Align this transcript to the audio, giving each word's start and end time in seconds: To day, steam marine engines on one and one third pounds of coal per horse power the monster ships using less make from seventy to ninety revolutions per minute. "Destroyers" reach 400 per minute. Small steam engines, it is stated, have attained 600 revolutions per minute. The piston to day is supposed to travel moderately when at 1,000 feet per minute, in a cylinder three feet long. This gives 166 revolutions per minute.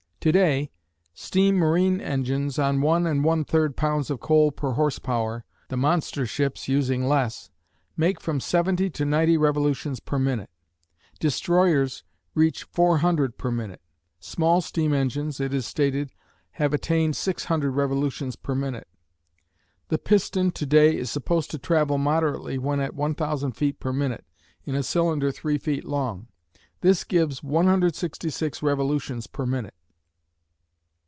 To 0.23 0.31
day, 0.31 0.69
steam 1.15 1.55
marine 1.55 1.99
engines 1.99 2.59
on 2.59 2.81
one 2.81 3.07
and 3.07 3.23
one 3.23 3.43
third 3.43 3.75
pounds 3.75 4.11
of 4.11 4.19
coal 4.19 4.51
per 4.51 4.73
horse 4.73 4.99
power 4.99 5.45
the 5.69 5.77
monster 5.77 6.27
ships 6.27 6.67
using 6.67 7.07
less 7.07 7.49
make 7.97 8.21
from 8.21 8.39
seventy 8.39 8.87
to 8.91 9.03
ninety 9.03 9.35
revolutions 9.35 9.99
per 9.99 10.19
minute. 10.19 10.51
"Destroyers" 11.19 12.03
reach 12.35 12.65
400 12.65 13.39
per 13.39 13.49
minute. 13.49 13.81
Small 14.19 14.61
steam 14.61 14.93
engines, 14.93 15.39
it 15.39 15.55
is 15.55 15.65
stated, 15.65 16.11
have 16.51 16.71
attained 16.71 17.15
600 17.15 17.71
revolutions 17.71 18.35
per 18.35 18.53
minute. 18.53 18.87
The 19.87 19.97
piston 19.97 20.51
to 20.51 20.67
day 20.67 20.95
is 20.97 21.09
supposed 21.09 21.49
to 21.49 21.57
travel 21.57 21.97
moderately 21.97 22.59
when 22.59 22.79
at 22.79 22.93
1,000 22.93 23.53
feet 23.53 23.79
per 23.79 23.91
minute, 23.91 24.27
in 24.65 24.75
a 24.75 24.83
cylinder 24.83 25.31
three 25.31 25.57
feet 25.57 25.83
long. 25.83 26.27
This 26.81 27.03
gives 27.03 27.41
166 27.41 28.61
revolutions 28.61 29.25
per 29.25 29.47
minute. 29.47 29.73